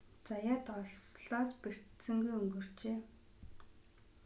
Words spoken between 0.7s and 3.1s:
ослоос бэртсэнгүй өнгөрчээ